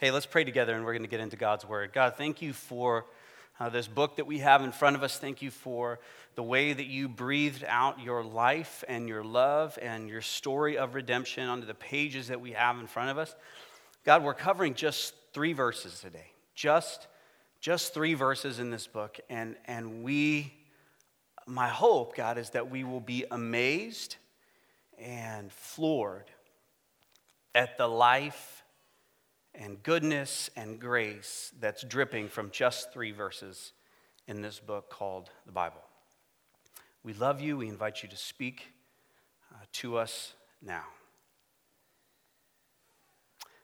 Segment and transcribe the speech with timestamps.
[0.00, 1.92] Hey, let's pray together and we're going to get into God's Word.
[1.92, 3.06] God, thank you for
[3.60, 5.18] uh, this book that we have in front of us.
[5.18, 6.00] Thank you for
[6.34, 10.96] the way that you breathed out your life and your love and your story of
[10.96, 13.36] redemption onto the pages that we have in front of us.
[14.04, 16.32] God, we're covering just three verses today.
[16.56, 17.06] Just,
[17.60, 19.20] just three verses in this book.
[19.30, 20.52] And, and we,
[21.46, 24.16] my hope, God, is that we will be amazed
[24.98, 26.32] and floored
[27.54, 28.63] at the life
[29.54, 33.72] and goodness and grace that's dripping from just three verses
[34.26, 35.82] in this book called the Bible.
[37.02, 37.56] We love you.
[37.58, 38.72] We invite you to speak
[39.52, 40.84] uh, to us now.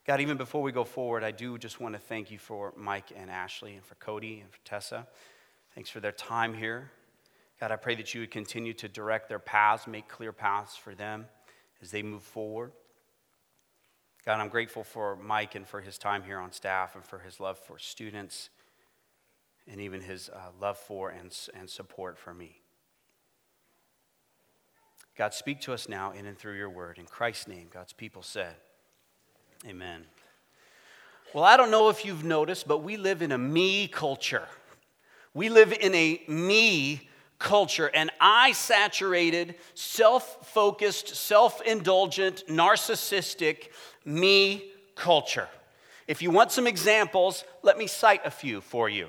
[0.07, 3.13] God, even before we go forward, I do just want to thank you for Mike
[3.17, 5.07] and Ashley and for Cody and for Tessa.
[5.75, 6.91] Thanks for their time here.
[7.61, 10.95] God, I pray that you would continue to direct their paths, make clear paths for
[10.95, 11.27] them
[11.83, 12.73] as they move forward.
[14.25, 17.41] God, I'm grateful for Mike and for his time here on staff and for his
[17.41, 18.51] love for students
[19.71, 22.61] and even his uh, love for and, and support for me.
[25.17, 26.99] God, speak to us now in and through your word.
[26.99, 28.55] In Christ's name, God's people said,
[29.67, 30.07] Amen.
[31.35, 34.49] Well, I don't know if you've noticed, but we live in a me culture.
[35.35, 37.10] We live in a me
[37.41, 43.71] culture, an I saturated, self focused, self indulgent, narcissistic,
[44.05, 45.49] me culture.
[46.07, 49.09] If you want some examples, let me cite a few for you.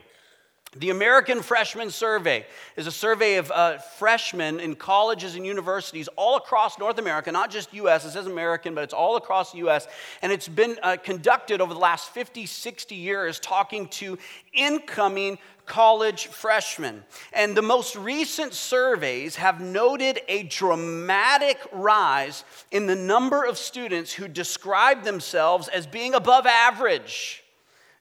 [0.78, 2.46] The American Freshman Survey
[2.78, 7.52] is a survey of uh, freshmen in colleges and universities all across North America, not
[7.52, 8.06] just US.
[8.06, 9.86] It says American, but it's all across the US.
[10.22, 14.18] And it's been uh, conducted over the last 50, 60 years, talking to
[14.54, 17.04] incoming college freshmen.
[17.34, 24.14] And the most recent surveys have noted a dramatic rise in the number of students
[24.14, 27.41] who describe themselves as being above average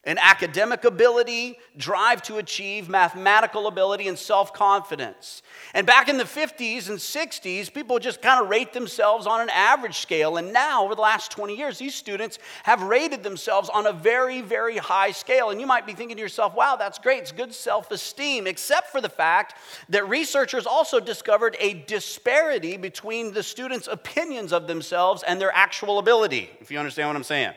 [0.04, 5.42] and academic ability, drive to achieve, mathematical ability, and self confidence.
[5.74, 9.50] And back in the 50s and 60s, people just kind of rate themselves on an
[9.50, 10.38] average scale.
[10.38, 14.40] And now, over the last 20 years, these students have rated themselves on a very,
[14.40, 15.50] very high scale.
[15.50, 17.18] And you might be thinking to yourself, wow, that's great.
[17.18, 19.56] It's good self esteem, except for the fact
[19.90, 25.98] that researchers also discovered a disparity between the students' opinions of themselves and their actual
[25.98, 27.52] ability, if you understand what I'm saying.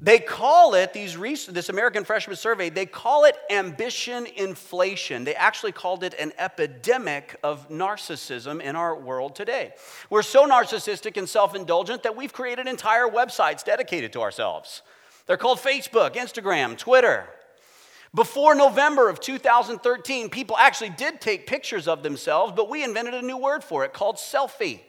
[0.00, 5.24] They call it, these recent, this American Freshman Survey, they call it ambition inflation.
[5.24, 9.74] They actually called it an epidemic of narcissism in our world today.
[10.08, 14.82] We're so narcissistic and self indulgent that we've created entire websites dedicated to ourselves.
[15.26, 17.26] They're called Facebook, Instagram, Twitter.
[18.14, 23.22] Before November of 2013, people actually did take pictures of themselves, but we invented a
[23.22, 24.80] new word for it called selfie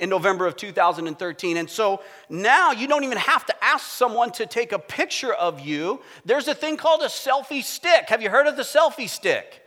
[0.00, 1.56] in November of 2013.
[1.58, 5.60] And so now you don't even have to ask someone to take a picture of
[5.60, 6.00] you.
[6.24, 8.08] There's a thing called a selfie stick.
[8.08, 9.62] Have you heard of the selfie stick?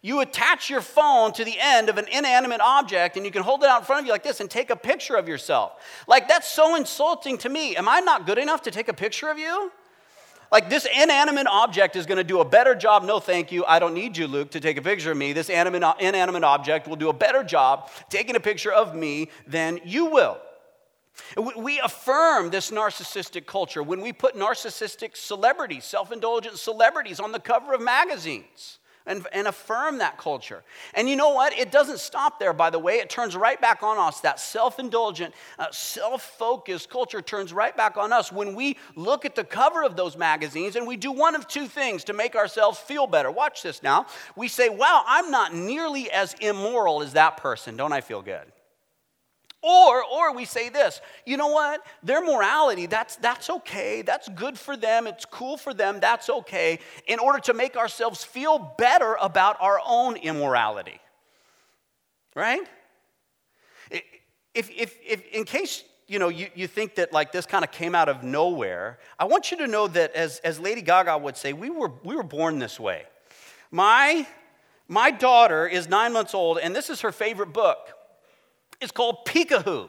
[0.00, 3.62] You attach your phone to the end of an inanimate object and you can hold
[3.62, 5.80] it out in front of you like this and take a picture of yourself.
[6.06, 7.76] Like, that's so insulting to me.
[7.76, 9.70] Am I not good enough to take a picture of you?
[10.54, 13.02] Like this inanimate object is going to do a better job.
[13.02, 13.64] No, thank you.
[13.64, 15.32] I don't need you, Luke, to take a picture of me.
[15.32, 20.04] This inanimate object will do a better job taking a picture of me than you
[20.04, 20.38] will.
[21.56, 27.40] We affirm this narcissistic culture when we put narcissistic celebrities, self indulgent celebrities, on the
[27.40, 30.62] cover of magazines and, and affirm that culture.
[30.94, 31.56] And you know what?
[31.58, 32.94] It doesn't stop there, by the way.
[32.94, 34.20] It turns right back on us.
[34.20, 39.24] That self indulgent, uh, self focused culture turns right back on us when we look
[39.24, 42.34] at the cover of those magazines and we do one of two things to make
[42.34, 43.30] ourselves feel better.
[43.30, 44.06] Watch this now.
[44.36, 47.76] We say, wow, I'm not nearly as immoral as that person.
[47.76, 48.53] Don't I feel good?
[49.66, 51.80] Or, or we say this, you know what?
[52.02, 54.02] Their morality, that's, that's okay.
[54.02, 55.06] That's good for them.
[55.06, 56.00] It's cool for them.
[56.00, 56.80] That's okay.
[57.06, 61.00] In order to make ourselves feel better about our own immorality.
[62.34, 62.60] Right?
[64.54, 67.70] If, if, if in case you know you, you think that like this kind of
[67.70, 71.38] came out of nowhere, I want you to know that as, as Lady Gaga would
[71.38, 73.04] say, we were, we were born this way.
[73.70, 74.26] My,
[74.88, 77.78] my daughter is nine months old, and this is her favorite book.
[78.80, 79.88] It's called Peek-a-Who.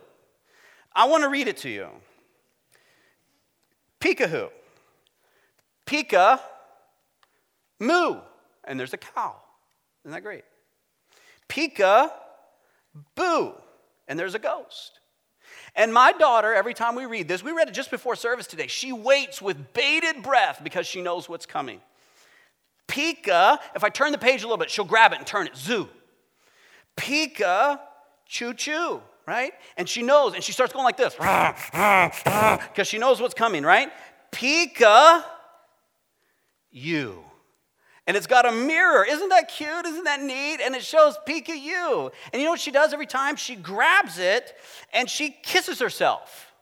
[0.95, 1.89] I want to read it to you.
[3.99, 4.49] Peek-a-Who.
[5.85, 6.39] Pika,
[7.79, 8.15] moo,
[8.63, 9.35] and there's a cow.
[10.03, 10.43] Isn't that great?
[11.47, 12.11] Pika,
[13.15, 13.53] boo,
[14.07, 14.99] and there's a ghost.
[15.75, 18.67] And my daughter, every time we read this, we read it just before service today,
[18.67, 21.81] she waits with bated breath because she knows what's coming.
[22.87, 25.55] Pika, if I turn the page a little bit, she'll grab it and turn it,
[25.55, 25.89] zoo.
[26.97, 27.79] Pika,
[28.25, 29.01] choo choo.
[29.27, 29.54] right?
[29.77, 31.16] And she knows, and she starts going like this,
[32.69, 33.92] because she knows what's coming, right?
[34.31, 35.24] Pika,
[36.72, 37.24] you.
[38.07, 39.04] And it's got a mirror.
[39.04, 39.86] Isn't that cute?
[39.86, 40.60] Isn't that neat?
[40.62, 42.12] And it shows Pika you.
[42.31, 43.36] And you know what she does every time?
[43.36, 44.56] She grabs it
[44.94, 46.54] and she kisses herself.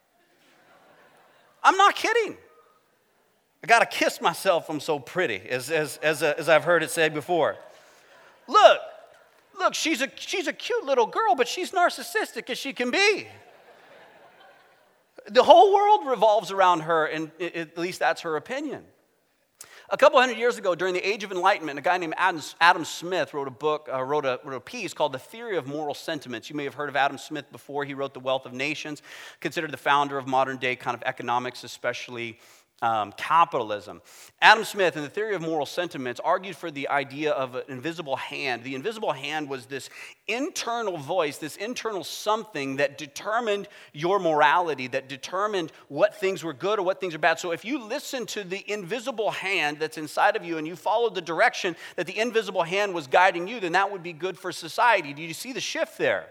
[1.61, 2.37] I'm not kidding.
[3.63, 6.91] I got to kiss myself, I'm so pretty, as, as, as, as I've heard it
[6.91, 7.55] said before.
[8.47, 8.79] Look,
[9.63, 13.27] look, she's a, she's a cute little girl, but she's narcissistic as she can be.
[15.29, 18.83] The whole world revolves around her, and at least that's her opinion.
[19.89, 22.83] A couple hundred years ago, during the Age of Enlightenment, a guy named Adam, Adam
[22.83, 25.93] Smith wrote a book, uh, wrote, a, wrote a piece called The Theory of Moral
[25.93, 26.49] Sentiments.
[26.49, 27.85] You may have heard of Adam Smith before.
[27.85, 29.01] He wrote The Wealth of Nations,
[29.39, 32.39] considered the founder of modern day kind of economics, especially
[32.83, 34.01] um, capitalism.
[34.41, 38.17] Adam Smith, in the theory of moral sentiments, argued for the idea of an invisible
[38.17, 38.61] hand.
[38.61, 39.89] The invisible hand was this
[40.27, 46.77] internal voice, this internal something that determined your morality, that determined what things were good
[46.77, 47.39] or what things are bad.
[47.39, 51.09] So if you listen to the invisible hand that's inside of you and you follow
[51.09, 54.51] the direction that the invisible hand was guiding you, then that would be good for
[54.51, 55.13] society.
[55.13, 56.27] Do you see the shift there?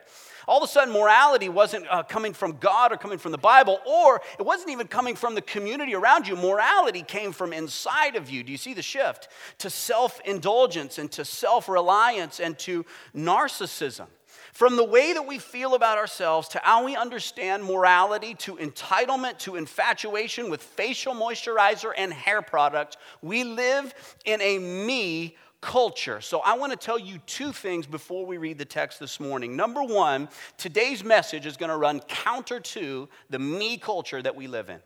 [0.48, 3.80] All of a sudden, morality wasn't uh, coming from God or coming from the Bible,
[3.86, 6.36] or it wasn't even coming from the community around you.
[6.36, 8.42] Morality came from inside of you.
[8.42, 9.28] Do you see the shift?
[9.58, 12.84] To self indulgence and to self reliance and to
[13.14, 14.06] narcissism.
[14.52, 19.38] From the way that we feel about ourselves to how we understand morality to entitlement
[19.40, 23.94] to infatuation with facial moisturizer and hair products, we live
[24.26, 26.20] in a me culture.
[26.20, 29.56] So I want to tell you two things before we read the text this morning.
[29.56, 30.28] Number one,
[30.58, 34.80] today's message is going to run counter to the me culture that we live in.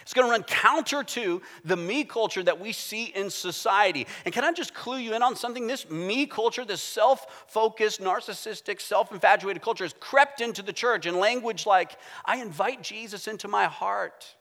[0.00, 4.06] It's going to run counter to the me culture that we see in society.
[4.24, 5.66] And can I just clue you in on something?
[5.66, 11.04] This me culture, this self focused, narcissistic, self infatuated culture has crept into the church
[11.04, 14.34] in language like, I invite Jesus into my heart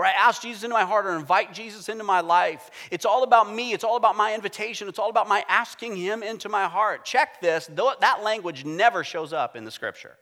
[0.00, 2.70] or I ask Jesus into my heart or invite Jesus into my life.
[2.90, 3.74] It's all about me.
[3.74, 4.88] It's all about my invitation.
[4.88, 7.04] It's all about my asking Him into my heart.
[7.04, 10.16] Check this that language never shows up in the scripture.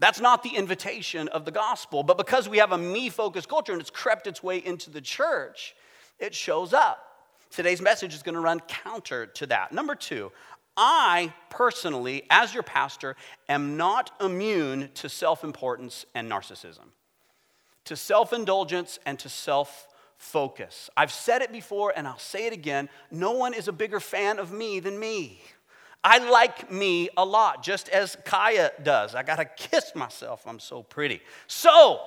[0.00, 2.02] That's not the invitation of the gospel.
[2.02, 5.00] But because we have a me focused culture and it's crept its way into the
[5.00, 5.74] church,
[6.18, 6.98] it shows up.
[7.48, 9.72] Today's message is going to run counter to that.
[9.72, 10.30] Number two,
[10.76, 13.16] I personally, as your pastor,
[13.48, 16.90] am not immune to self importance and narcissism
[17.84, 20.88] to self indulgence and to self focus.
[20.96, 24.38] I've said it before and I'll say it again no one is a bigger fan
[24.38, 25.40] of me than me.
[26.04, 29.14] I like me a lot, just as Kaya does.
[29.14, 31.20] I gotta kiss myself, I'm so pretty.
[31.46, 32.00] So,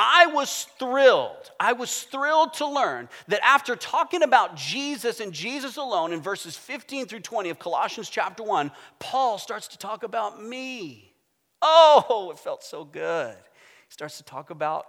[0.00, 1.50] I was thrilled.
[1.58, 6.56] I was thrilled to learn that after talking about Jesus and Jesus alone in verses
[6.56, 8.70] 15 through 20 of Colossians chapter 1,
[9.00, 11.12] Paul starts to talk about me.
[11.60, 13.34] Oh, it felt so good.
[13.88, 14.86] Starts to talk about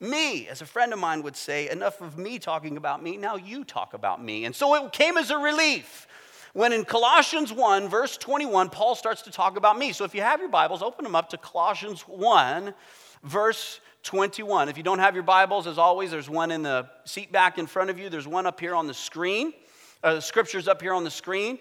[0.00, 0.48] me.
[0.48, 3.64] As a friend of mine would say, enough of me talking about me, now you
[3.64, 4.44] talk about me.
[4.44, 6.06] And so it came as a relief
[6.54, 9.92] when in Colossians 1, verse 21, Paul starts to talk about me.
[9.92, 12.74] So if you have your Bibles, open them up to Colossians 1,
[13.22, 14.68] verse 21.
[14.68, 17.66] If you don't have your Bibles, as always, there's one in the seat back in
[17.66, 19.54] front of you, there's one up here on the screen.
[20.02, 21.58] Uh, the scriptures up here on the screen.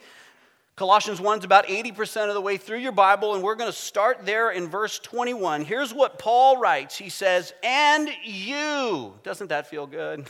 [0.82, 4.26] Colossians 1's about 80% of the way through your Bible, and we're going to start
[4.26, 5.64] there in verse 21.
[5.64, 9.14] Here's what Paul writes He says, And you.
[9.22, 10.28] Doesn't that feel good?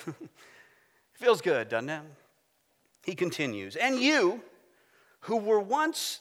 [1.13, 2.01] Feels good, doesn't it?
[3.05, 4.41] He continues, And you,
[5.21, 6.19] who were once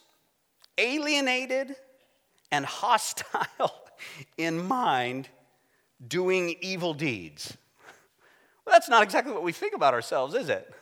[0.79, 1.75] alienated
[2.53, 3.75] and hostile
[4.39, 5.29] in mind,
[6.07, 7.57] doing evil deeds.
[8.65, 10.73] Well, that's not exactly what we think about ourselves, is it?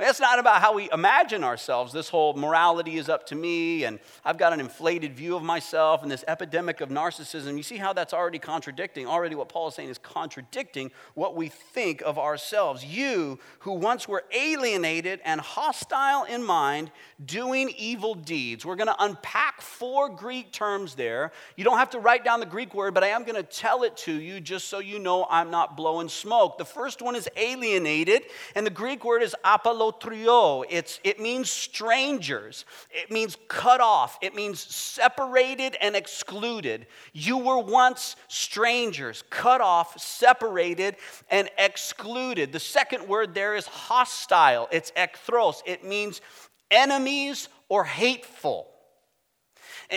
[0.00, 1.92] It's not about how we imagine ourselves.
[1.92, 6.04] This whole morality is up to me, and I've got an inflated view of myself,
[6.04, 7.56] and this epidemic of narcissism.
[7.56, 9.08] You see how that's already contradicting.
[9.08, 12.84] Already, what Paul is saying is contradicting what we think of ourselves.
[12.84, 16.92] You, who once were alienated and hostile in mind,
[17.26, 18.64] doing evil deeds.
[18.64, 21.32] We're going to unpack four Greek terms there.
[21.56, 23.82] You don't have to write down the Greek word, but I am going to tell
[23.82, 26.56] it to you just so you know I'm not blowing smoke.
[26.56, 28.22] The first one is alienated,
[28.54, 30.64] and the Greek word is apollo alotrio.
[30.68, 36.86] It's, it means strangers, it means cut off, it means separated and excluded.
[37.12, 40.96] You were once strangers, cut off, separated,
[41.30, 42.52] and excluded.
[42.52, 46.20] The second word there is hostile, it's ekthros, it means
[46.70, 48.68] enemies or hateful.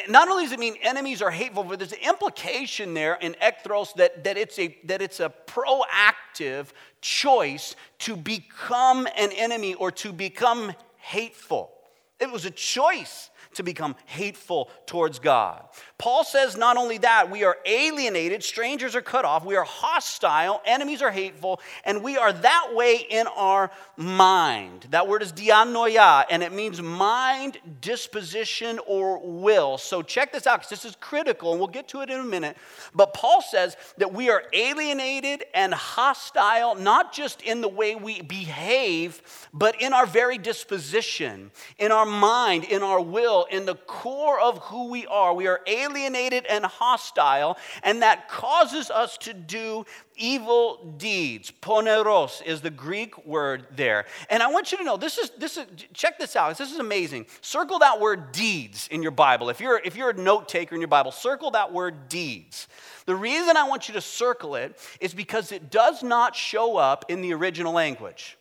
[0.08, 3.94] Not only does it mean enemies are hateful, but there's an implication there in ekthros
[3.96, 6.68] that, that, it's a, that it's a proactive
[7.02, 11.72] choice to become an enemy or to become hateful.
[12.20, 15.64] It was a choice to become hateful towards God.
[15.98, 20.62] Paul says not only that, we are alienated, strangers are cut off, we are hostile,
[20.66, 24.88] enemies are hateful, and we are that way in our mind.
[24.90, 29.78] That word is dianoia, and it means mind, disposition, or will.
[29.78, 32.24] So check this out because this is critical, and we'll get to it in a
[32.24, 32.58] minute.
[32.96, 38.22] But Paul says that we are alienated and hostile, not just in the way we
[38.22, 39.22] behave,
[39.54, 44.58] but in our very disposition, in our mind, in our will, in the core of
[44.60, 45.34] who we are.
[45.34, 51.52] We are alienated and hostile, and that causes us to do evil deeds.
[51.62, 54.06] Poneros is the Greek word there.
[54.30, 56.58] And I want you to know this is this is check this out.
[56.58, 57.26] This is amazing.
[57.42, 59.50] Circle that word deeds in your Bible.
[59.50, 62.68] If you're if you're a note taker in your Bible, circle that word deeds.
[63.06, 67.06] The reason I want you to circle it is because it does not show up
[67.10, 68.38] in the original language.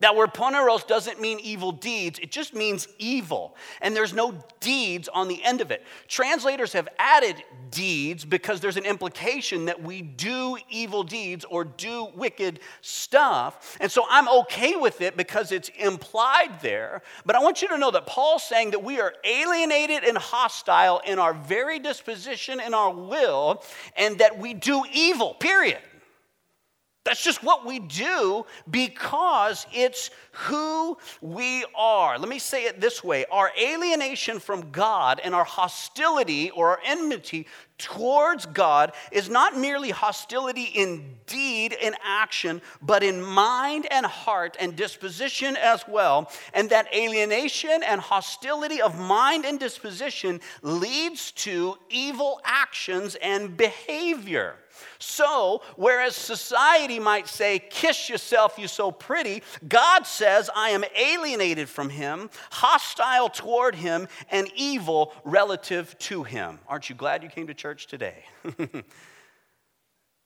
[0.00, 3.54] That word poneros doesn't mean evil deeds, it just means evil.
[3.82, 5.84] And there's no deeds on the end of it.
[6.08, 12.08] Translators have added deeds because there's an implication that we do evil deeds or do
[12.14, 13.76] wicked stuff.
[13.80, 17.02] And so I'm okay with it because it's implied there.
[17.26, 21.02] But I want you to know that Paul's saying that we are alienated and hostile
[21.06, 23.62] in our very disposition, in our will,
[23.96, 25.78] and that we do evil, period.
[27.10, 32.16] That's just what we do because it's who we are.
[32.16, 36.80] Let me say it this way our alienation from God and our hostility or our
[36.84, 37.48] enmity
[37.78, 44.56] towards God is not merely hostility in deed, and action, but in mind and heart
[44.60, 46.30] and disposition as well.
[46.52, 54.56] And that alienation and hostility of mind and disposition leads to evil actions and behavior.
[54.98, 61.68] So, whereas society might say, Kiss yourself, you're so pretty, God says, I am alienated
[61.68, 66.58] from him, hostile toward him, and evil relative to him.
[66.68, 68.24] Aren't you glad you came to church today?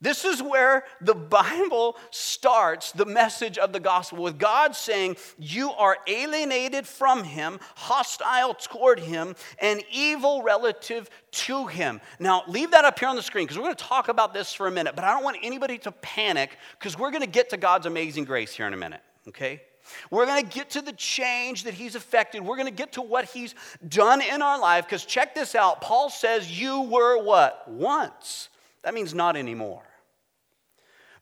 [0.05, 5.71] This is where the Bible starts the message of the gospel with God saying, You
[5.71, 12.03] are alienated from Him, hostile toward Him, and evil relative to Him.
[12.19, 14.53] Now, leave that up here on the screen because we're going to talk about this
[14.53, 17.49] for a minute, but I don't want anybody to panic because we're going to get
[17.51, 19.63] to God's amazing grace here in a minute, okay?
[20.11, 22.43] We're going to get to the change that he's affected.
[22.43, 23.55] We're going to get to what he's
[23.89, 25.81] done in our life because check this out.
[25.81, 27.67] Paul says, You were what?
[27.67, 28.51] Once.
[28.83, 29.83] That means not anymore.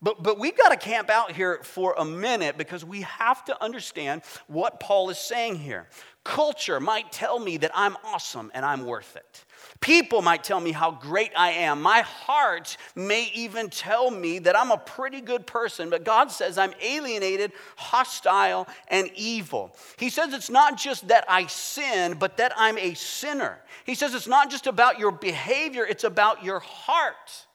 [0.03, 3.63] But, but we've got to camp out here for a minute because we have to
[3.63, 5.89] understand what Paul is saying here.
[6.25, 9.45] Culture might tell me that I'm awesome and I'm worth it.
[9.81, 11.83] People might tell me how great I am.
[11.83, 16.59] My heart may even tell me that I'm a pretty good person, but God says
[16.59, 19.75] I'm alienated, hostile, and evil.
[19.99, 23.61] He says it's not just that I sin, but that I'm a sinner.
[23.85, 27.47] He says it's not just about your behavior, it's about your heart.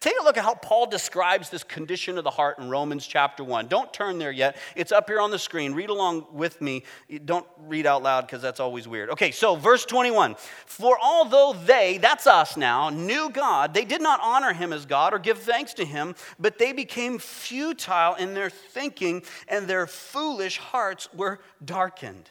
[0.00, 3.44] Take a look at how Paul describes this condition of the heart in Romans chapter
[3.44, 3.68] 1.
[3.68, 4.56] Don't turn there yet.
[4.76, 5.72] It's up here on the screen.
[5.72, 6.84] Read along with me.
[7.24, 9.10] Don't read out loud because that's always weird.
[9.10, 10.36] Okay, so verse 21
[10.66, 15.14] For although they, that's us now, knew God, they did not honor him as God
[15.14, 20.58] or give thanks to him, but they became futile in their thinking, and their foolish
[20.58, 22.30] hearts were darkened.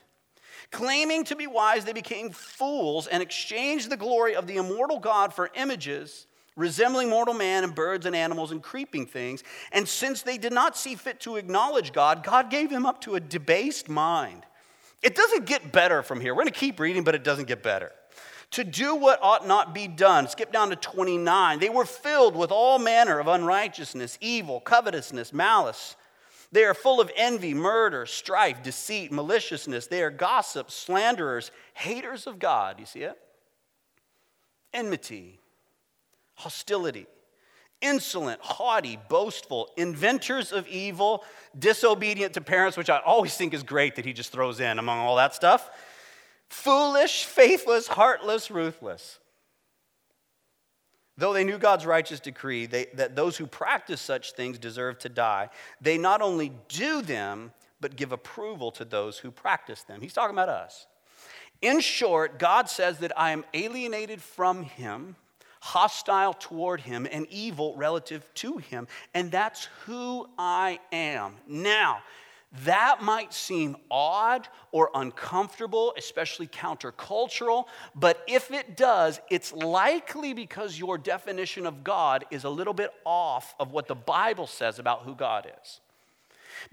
[0.72, 5.34] Claiming to be wise, they became fools and exchanged the glory of the immortal God
[5.34, 9.44] for images resembling mortal man and birds and animals and creeping things.
[9.72, 13.16] And since they did not see fit to acknowledge God, God gave them up to
[13.16, 14.46] a debased mind.
[15.02, 16.34] It doesn't get better from here.
[16.34, 17.92] We're going to keep reading, but it doesn't get better.
[18.52, 20.28] To do what ought not be done.
[20.28, 21.60] Skip down to 29.
[21.60, 25.96] They were filled with all manner of unrighteousness, evil, covetousness, malice.
[26.52, 29.88] They are full of envy, murder, strife, deceit, maliciousness.
[29.88, 32.80] They are gossips, slanderers, haters of God.
[32.80, 33.18] You see it?
[34.72, 35.40] Enmity
[36.36, 37.08] hostility,
[37.82, 41.24] insolent, haughty, boastful, inventors of evil,
[41.58, 45.00] disobedient to parents, which I always think is great that he just throws in among
[45.00, 45.70] all that stuff,
[46.50, 49.20] foolish, faithless, heartless, ruthless.
[51.18, 55.10] Though they knew God's righteous decree they, that those who practice such things deserve to
[55.10, 55.50] die,
[55.80, 60.02] they not only do them, but give approval to those who practice them.
[60.02, 60.88] He's talking about us.
[61.62, 65.16] In short, God says that I am alienated from Him
[65.64, 68.86] hostile toward him, and evil relative to him.
[69.14, 71.36] And that's who I am.
[71.48, 72.04] Now,
[72.66, 77.64] that might seem odd or uncomfortable, especially countercultural,
[77.96, 82.92] but if it does, it's likely because your definition of God is a little bit
[83.06, 85.80] off of what the Bible says about who God is.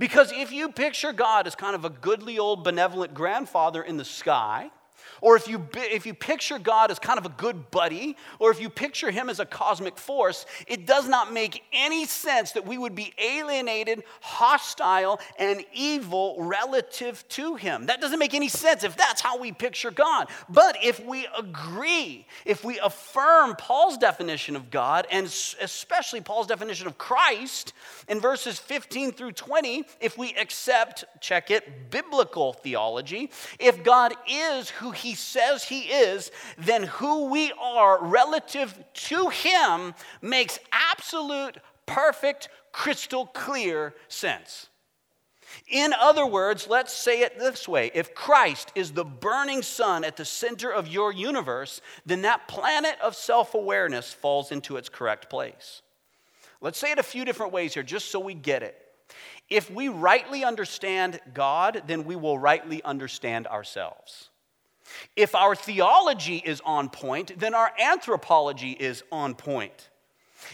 [0.00, 4.04] Because if you picture God as kind of a goodly old benevolent grandfather in the
[4.04, 4.68] sky,
[5.21, 8.61] or if you, if you picture God as kind of a good buddy, or if
[8.61, 12.79] you picture him as a cosmic force, it does not make any sense that we
[12.79, 17.87] would be alienated, hostile, and evil relative to him.
[17.87, 20.29] That doesn't make any sense if that's how we picture God.
[20.49, 26.87] But if we agree, if we affirm Paul's definition of God, and especially Paul's definition
[26.87, 27.73] of Christ
[28.09, 34.71] in verses 15 through 20, if we accept, check it, biblical theology, if God is
[34.71, 41.57] who he he says he is, then who we are relative to him makes absolute,
[41.85, 44.69] perfect, crystal clear sense.
[45.67, 50.17] In other words, let's say it this way if Christ is the burning sun at
[50.17, 55.29] the center of your universe, then that planet of self awareness falls into its correct
[55.29, 55.83] place.
[56.61, 58.76] Let's say it a few different ways here, just so we get it.
[59.49, 64.31] If we rightly understand God, then we will rightly understand ourselves.
[65.16, 69.90] If our theology is on point, then our anthropology is on point.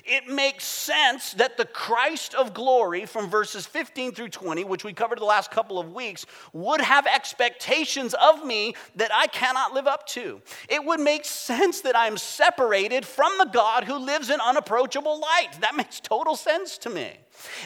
[0.05, 4.93] It makes sense that the Christ of glory from verses 15 through 20, which we
[4.93, 9.87] covered the last couple of weeks, would have expectations of me that I cannot live
[9.87, 10.41] up to.
[10.69, 15.61] It would make sense that I'm separated from the God who lives in unapproachable light.
[15.61, 17.13] That makes total sense to me.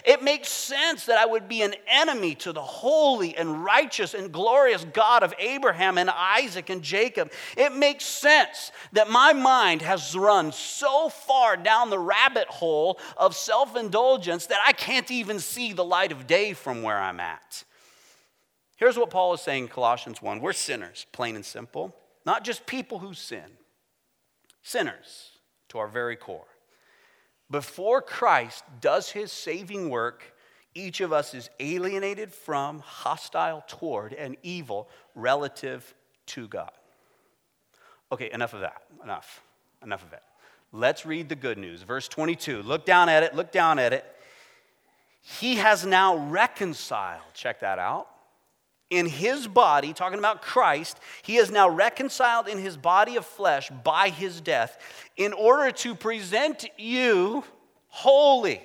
[0.05, 4.33] It makes sense that I would be an enemy to the holy and righteous and
[4.33, 7.33] glorious God of Abraham and Isaac and Jacob.
[7.57, 13.37] It makes sense that my mind has run so far down the rabbit hole of
[13.37, 17.65] self indulgence that I can't even see the light of day from where I'm at.
[18.77, 22.67] Here's what Paul is saying in Colossians 1 We're sinners, plain and simple, not just
[22.67, 23.59] people who sin,
[24.63, 25.33] sinners
[25.69, 26.50] to our very core.
[27.51, 30.35] Before Christ does his saving work,
[30.75, 35.95] each of us is alienated from, hostile toward, and evil relative
[36.27, 36.71] to God.
[38.13, 38.83] Okay, enough of that.
[39.03, 39.43] Enough.
[39.83, 40.23] Enough of it.
[40.73, 41.83] Let's read the good news.
[41.83, 42.63] Verse 22.
[42.63, 43.35] Look down at it.
[43.35, 44.05] Look down at it.
[45.23, 48.09] He has now reconciled, check that out,
[48.91, 53.71] in his body, talking about Christ, he is now reconciled in his body of flesh
[53.85, 54.79] by his death
[55.17, 57.45] in order to present you
[57.87, 58.61] holy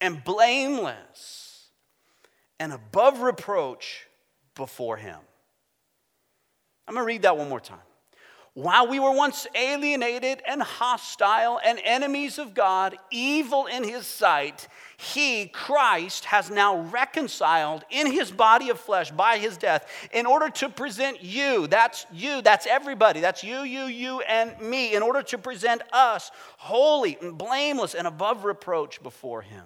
[0.00, 1.68] and blameless
[2.58, 4.06] and above reproach
[4.54, 5.18] before him.
[6.86, 7.78] I'm going to read that one more time.
[8.54, 14.66] While we were once alienated and hostile and enemies of God, evil in his sight,
[14.96, 20.50] he, Christ, has now reconciled in his body of flesh by his death in order
[20.50, 25.22] to present you, that's you, that's everybody, that's you, you, you, and me, in order
[25.22, 29.64] to present us holy and blameless and above reproach before him.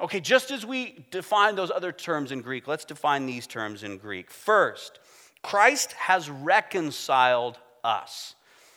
[0.00, 3.98] Okay, just as we define those other terms in Greek, let's define these terms in
[3.98, 4.30] Greek.
[4.30, 5.00] First,
[5.42, 8.34] Christ has reconciled us.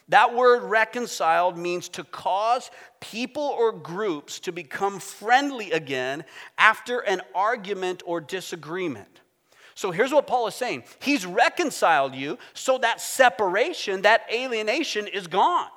[0.10, 6.26] That word reconciled means to cause people or groups to become friendly again
[6.58, 9.22] after an argument or disagreement.
[9.76, 15.28] So here's what Paul is saying He's reconciled you so that separation, that alienation is
[15.28, 15.70] gone.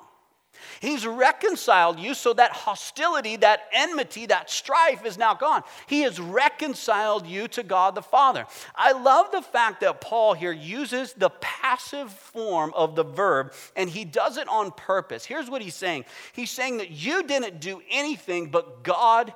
[0.79, 5.63] He's reconciled you so that hostility, that enmity, that strife is now gone.
[5.87, 8.45] He has reconciled you to God the Father.
[8.75, 13.89] I love the fact that Paul here uses the passive form of the verb and
[13.89, 15.25] he does it on purpose.
[15.25, 19.33] Here's what he's saying He's saying that you didn't do anything, but God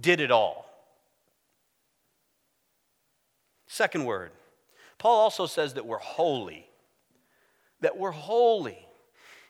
[0.00, 0.66] did it all.
[3.66, 4.32] Second word,
[4.98, 6.68] Paul also says that we're holy.
[7.80, 8.86] That we're holy.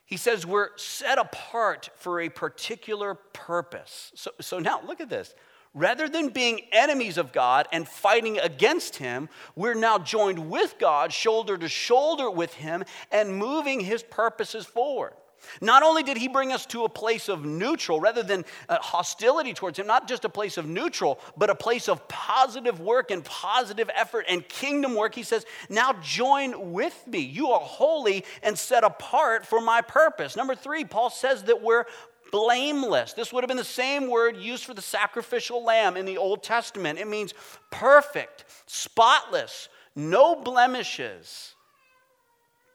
[0.04, 4.12] He says we're set apart for a particular purpose.
[4.14, 5.34] So, so now look at this.
[5.74, 11.12] Rather than being enemies of God and fighting against Him, we're now joined with God,
[11.12, 15.14] shoulder to shoulder with Him, and moving His purposes forward.
[15.60, 19.54] Not only did he bring us to a place of neutral rather than uh, hostility
[19.54, 23.24] towards him, not just a place of neutral, but a place of positive work and
[23.24, 27.20] positive effort and kingdom work, he says, Now join with me.
[27.20, 30.36] You are holy and set apart for my purpose.
[30.36, 31.84] Number three, Paul says that we're
[32.32, 33.12] blameless.
[33.12, 36.42] This would have been the same word used for the sacrificial lamb in the Old
[36.42, 36.98] Testament.
[36.98, 37.34] It means
[37.70, 41.51] perfect, spotless, no blemishes.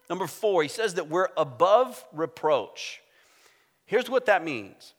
[0.10, 3.02] Number four, he says that we're above reproach.
[3.86, 4.93] Here's what that means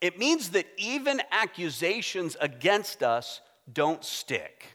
[0.00, 3.40] it means that even accusations against us
[3.72, 4.74] don't stick.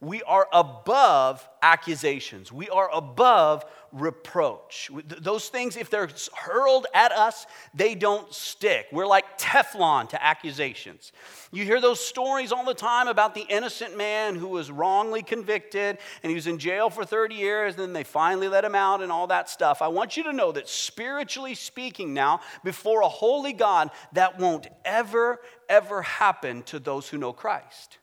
[0.00, 2.50] We are above accusations.
[2.50, 4.90] We are above reproach.
[5.04, 8.86] Those things, if they're hurled at us, they don't stick.
[8.92, 11.12] We're like Teflon to accusations.
[11.52, 15.98] You hear those stories all the time about the innocent man who was wrongly convicted
[16.22, 19.02] and he was in jail for 30 years, and then they finally let him out
[19.02, 19.82] and all that stuff.
[19.82, 24.68] I want you to know that spiritually speaking, now, before a holy God, that won't
[24.84, 27.98] ever, ever happen to those who know Christ.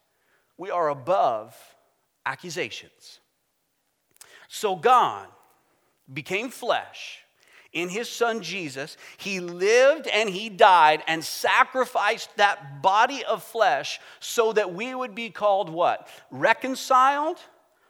[0.57, 1.55] We are above
[2.25, 3.19] accusations.
[4.47, 5.27] So God
[6.11, 7.19] became flesh
[7.73, 8.97] in his son Jesus.
[9.17, 15.13] He lived and he died and sacrificed that body of flesh so that we would
[15.13, 16.07] be called what?
[16.31, 17.37] Reconciled,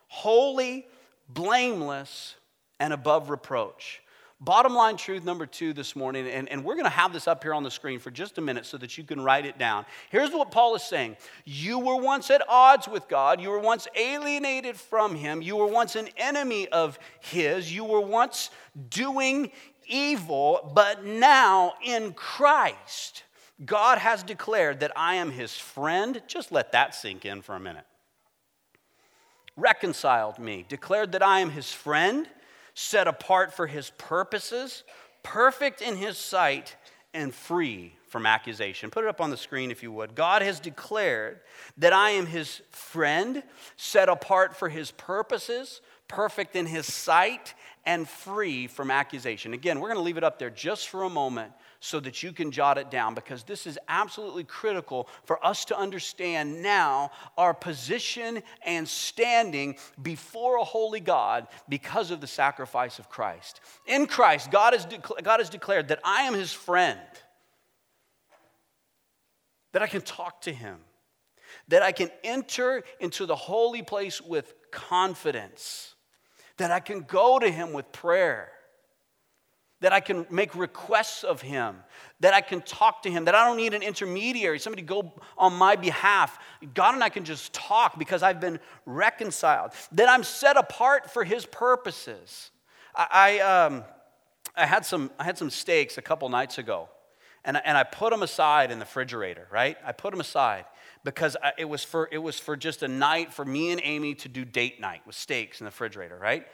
[0.07, 0.87] holy,
[1.29, 2.35] blameless,
[2.79, 4.01] and above reproach.
[4.39, 7.41] Bottom line truth number two this morning, and, and we're going to have this up
[7.41, 9.83] here on the screen for just a minute so that you can write it down.
[10.11, 13.87] Here's what Paul is saying You were once at odds with God, you were once
[13.95, 18.51] alienated from Him, you were once an enemy of His, you were once
[18.89, 19.51] doing
[19.87, 23.23] evil, but now in Christ,
[23.65, 26.21] God has declared that I am His friend.
[26.27, 27.85] Just let that sink in for a minute.
[29.55, 32.27] Reconciled me, declared that I am His friend
[32.79, 34.83] set apart for his purposes,
[35.23, 36.75] perfect in his sight,
[37.11, 38.91] and free from accusation.
[38.91, 40.13] Put it up on the screen if you would.
[40.13, 41.39] God has declared
[41.79, 43.41] that I am his friend,
[43.77, 49.55] set apart for his purposes, perfect in his sight, and free from accusation.
[49.55, 52.31] Again, we're going to leave it up there just for a moment so that you
[52.31, 57.53] can jot it down because this is absolutely critical for us to understand now our
[57.53, 63.61] position and standing before a holy God because of the sacrifice of Christ.
[63.85, 66.99] In Christ, God has, de- God has declared that I am his friend,
[69.73, 70.77] that I can talk to him,
[71.67, 75.93] that I can enter into the holy place with confidence,
[76.57, 78.51] that I can go to him with prayer
[79.79, 81.77] that I can make requests of him,
[82.19, 85.53] that I can talk to him, that I don't need an intermediary, somebody go on
[85.53, 86.39] my behalf.
[86.73, 91.23] God and I can just talk because I've been reconciled, that I'm set apart for
[91.23, 92.49] his purposes.
[92.95, 93.83] I, I, um,
[94.55, 96.89] I, had, some, I had some steaks a couple nights ago,
[97.45, 99.77] and, and I put them aside in the refrigerator, right?
[99.85, 100.65] I put them aside
[101.03, 104.27] because it was, for, it was for just a night for me and Amy to
[104.27, 106.47] do date night with steaks in the refrigerator, right?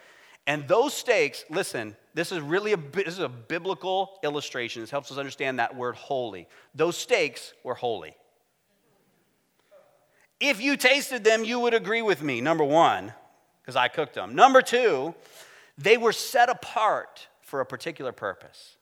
[0.46, 4.82] And those steaks, listen, this is really a, this is a biblical illustration.
[4.82, 6.48] This helps us understand that word holy.
[6.76, 8.16] Those steaks were holy.
[10.40, 13.14] If you tasted them, you would agree with me, number one,
[13.62, 14.36] because I cooked them.
[14.36, 15.16] Number two,
[15.78, 18.76] they were set apart for a particular purpose.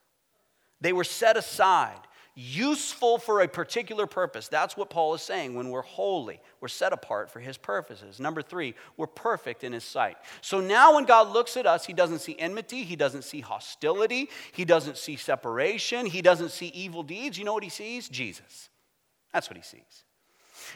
[0.82, 2.00] They were set aside
[2.36, 4.48] useful for a particular purpose.
[4.48, 5.54] That's what Paul is saying.
[5.56, 8.20] When we're holy, we're set apart for his purposes.
[8.20, 10.18] Number three, we're perfect in his sight.
[10.42, 14.30] So now when God looks at us, he doesn't see enmity, he doesn't see hostility,
[14.52, 17.38] he doesn't see separation, he doesn't see evil deeds.
[17.38, 18.08] You know what he sees?
[18.08, 18.70] Jesus.
[19.34, 20.04] That's what he sees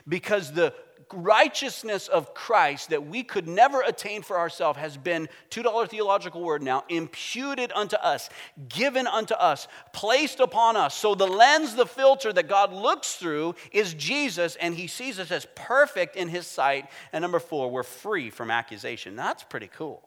[0.07, 0.73] because the
[1.13, 6.63] righteousness of Christ that we could never attain for ourselves has been, $2 theological word
[6.63, 8.29] now, imputed unto us,
[8.69, 10.95] given unto us, placed upon us.
[10.95, 15.31] So the lens, the filter that God looks through is Jesus, and he sees us
[15.31, 16.89] as perfect in his sight.
[17.13, 19.15] And number four, we're free from accusation.
[19.15, 20.03] That's pretty cool.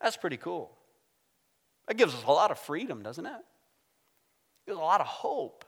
[0.00, 0.70] That's pretty cool.
[1.88, 3.30] That gives us a lot of freedom, doesn't it?
[3.30, 5.64] It gives a lot of hope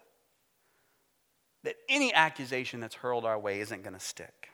[1.65, 4.49] that any accusation that's hurled our way isn't going to stick.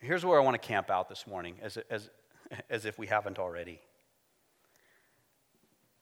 [0.00, 2.10] Here's where I want to camp out this morning, as, as,
[2.68, 3.80] as if we haven't already.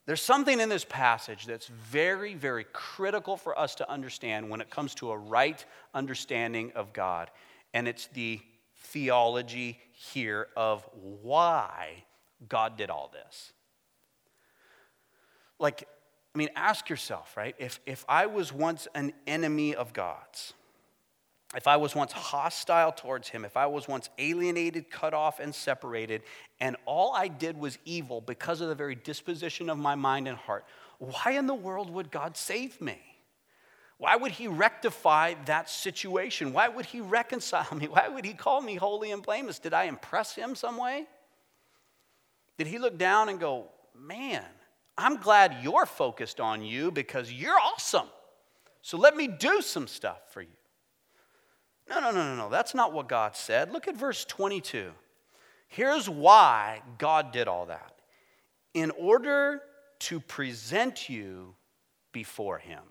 [0.06, 4.68] There's something in this passage that's very, very critical for us to understand when it
[4.68, 7.30] comes to a right understanding of God.
[7.72, 8.40] And it's the
[8.76, 10.84] theology here of
[11.22, 12.04] why
[12.48, 13.52] God did all this.
[15.60, 15.86] Like,
[16.34, 17.54] I mean, ask yourself, right?
[17.58, 20.54] If, if I was once an enemy of God's,
[21.54, 25.54] if I was once hostile towards him, if I was once alienated, cut off, and
[25.54, 26.22] separated,
[26.60, 30.38] and all I did was evil because of the very disposition of my mind and
[30.38, 30.64] heart,
[30.98, 32.98] why in the world would God save me?
[33.98, 36.52] Why would he rectify that situation?
[36.52, 37.86] Why would he reconcile me?
[37.86, 39.58] Why would he call me holy and blameless?
[39.58, 41.06] Did I impress him some way?
[42.56, 44.44] Did he look down and go, man,
[44.96, 48.08] I'm glad you're focused on you because you're awesome.
[48.82, 50.48] So let me do some stuff for you.
[51.88, 52.48] No, no, no, no, no.
[52.48, 53.72] That's not what God said.
[53.72, 54.92] Look at verse 22.
[55.68, 57.94] Here's why God did all that
[58.74, 59.62] in order
[60.00, 61.54] to present you
[62.12, 62.82] before Him.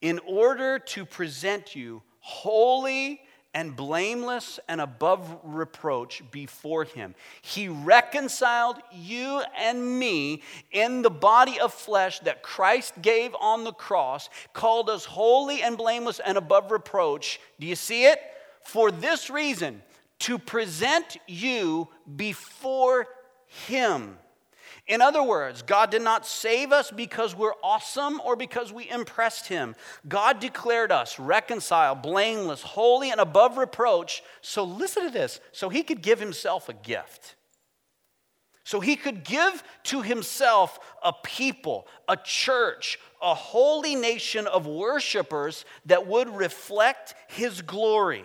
[0.00, 3.20] in order to present you holy
[3.56, 7.14] and blameless and above reproach before him.
[7.40, 10.42] He reconciled you and me
[10.72, 15.78] in the body of flesh that Christ gave on the cross, called us holy and
[15.78, 17.40] blameless and above reproach.
[17.58, 18.20] Do you see it?
[18.62, 19.80] For this reason,
[20.18, 23.08] to present you before
[23.46, 24.18] him.
[24.86, 29.48] In other words, God did not save us because we're awesome or because we impressed
[29.48, 29.74] Him.
[30.06, 34.22] God declared us reconciled, blameless, holy, and above reproach.
[34.42, 37.34] So listen to this so He could give Himself a gift.
[38.62, 45.64] So He could give to Himself a people, a church, a holy nation of worshipers
[45.86, 48.24] that would reflect His glory.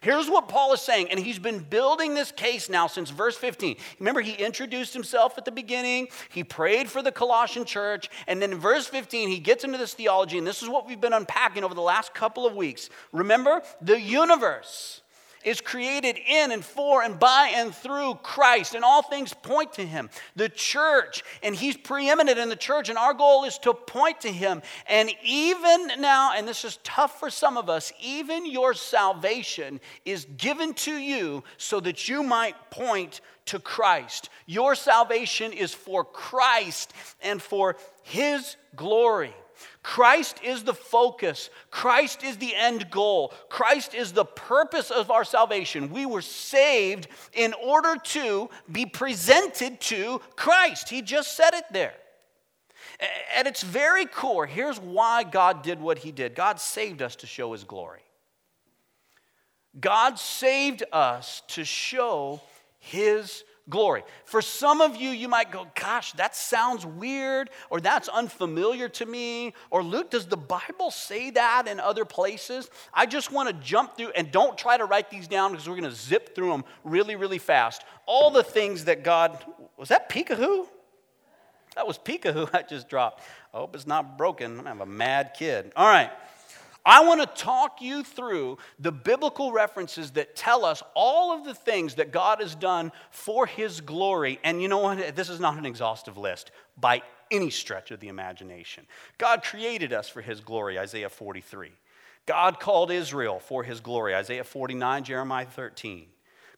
[0.00, 3.76] Here's what Paul is saying, and he's been building this case now since verse 15.
[3.98, 8.52] Remember, he introduced himself at the beginning, he prayed for the Colossian church, and then
[8.52, 11.64] in verse 15, he gets into this theology, and this is what we've been unpacking
[11.64, 12.90] over the last couple of weeks.
[13.12, 15.02] Remember, the universe
[15.44, 19.86] is created in and for and by and through Christ, and all things point to
[19.86, 20.10] Him.
[20.36, 24.32] The church, and He's preeminent in the church, and our goal is to point to
[24.32, 24.62] Him.
[24.86, 30.26] And even now, and this is tough for some of us, even your salvation is
[30.36, 34.30] given to you so that you might point to Christ.
[34.46, 39.34] Your salvation is for Christ and for His glory.
[39.84, 41.50] Christ is the focus.
[41.70, 43.34] Christ is the end goal.
[43.50, 45.90] Christ is the purpose of our salvation.
[45.90, 50.88] We were saved in order to be presented to Christ.
[50.88, 51.92] He just said it there.
[53.36, 57.26] At its very core, here's why God did what He did God saved us to
[57.26, 58.00] show His glory.
[59.78, 62.40] God saved us to show
[62.78, 64.02] His glory.
[64.24, 69.06] For some of you, you might go, Gosh, that sounds weird, or that's unfamiliar to
[69.06, 69.54] me.
[69.70, 72.68] Or, Luke, does the Bible say that in other places?
[72.92, 75.76] I just want to jump through and don't try to write these down because we're
[75.76, 77.82] going to zip through them really, really fast.
[78.06, 79.44] All the things that God,
[79.76, 80.68] was that Peek-a-Who?
[81.74, 83.22] That was Peek-a-Who I just dropped.
[83.52, 84.46] I hope it's not broken.
[84.46, 85.72] I'm going to have a mad kid.
[85.76, 86.10] All right.
[86.86, 91.54] I want to talk you through the biblical references that tell us all of the
[91.54, 94.38] things that God has done for His glory.
[94.44, 95.16] And you know what?
[95.16, 98.86] This is not an exhaustive list by any stretch of the imagination.
[99.16, 101.70] God created us for His glory, Isaiah 43.
[102.26, 106.06] God called Israel for His glory, Isaiah 49, Jeremiah 13.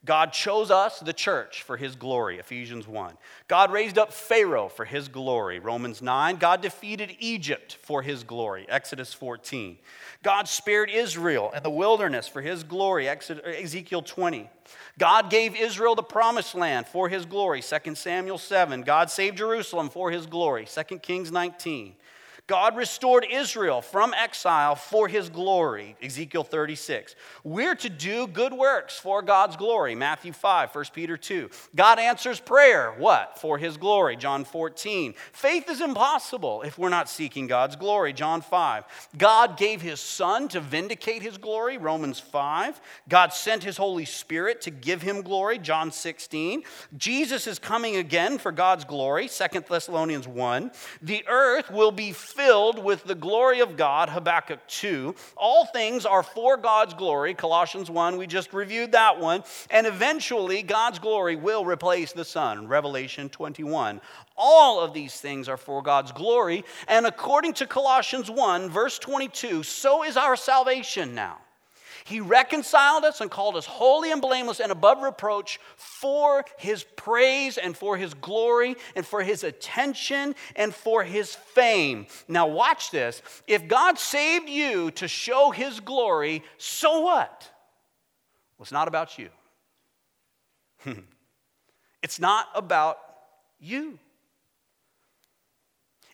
[0.04, 3.14] God chose us, the church, for his glory, Ephesians 1.
[3.48, 6.36] God raised up Pharaoh for his glory, Romans 9.
[6.36, 9.78] God defeated Egypt for his glory, Exodus 14.
[10.22, 14.48] God spared Israel in the wilderness for his glory, Ezekiel 20.
[14.98, 18.82] God gave Israel the promised land for his glory, 2 Samuel 7.
[18.82, 21.94] God saved Jerusalem for his glory, 2 Kings 19.
[22.46, 27.16] God restored Israel from exile for his glory, Ezekiel 36.
[27.42, 31.50] We're to do good works for God's glory, Matthew 5, 1 Peter 2.
[31.74, 33.40] God answers prayer, what?
[33.40, 35.14] For his glory, John 14.
[35.32, 38.84] Faith is impossible if we're not seeking God's glory, John 5.
[39.18, 42.80] God gave his son to vindicate his glory, Romans 5.
[43.08, 46.62] God sent his Holy Spirit to give him glory, John 16.
[46.96, 50.70] Jesus is coming again for God's glory, 2 Thessalonians 1.
[51.02, 52.12] The earth will be
[52.84, 55.14] with the glory of God, Habakkuk 2.
[55.36, 59.42] All things are for God's glory, Colossians 1, we just reviewed that one.
[59.70, 64.00] And eventually, God's glory will replace the sun, Revelation 21.
[64.36, 66.64] All of these things are for God's glory.
[66.88, 71.38] And according to Colossians 1, verse 22, so is our salvation now.
[72.06, 77.58] He reconciled us and called us holy and blameless and above reproach for his praise
[77.58, 82.06] and for his glory and for his attention and for his fame.
[82.28, 83.22] Now, watch this.
[83.48, 87.50] If God saved you to show his glory, so what?
[88.56, 89.30] Well, it's not about you.
[92.04, 92.98] it's not about
[93.58, 93.98] you.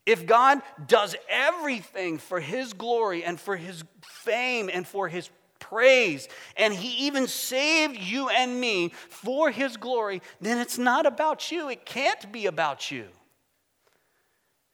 [0.07, 5.31] If God does everything for His glory and for His fame and for His
[5.73, 11.51] praise, and He even saved you and me for His glory, then it's not about
[11.51, 11.71] you.
[11.71, 13.07] It can't be about you.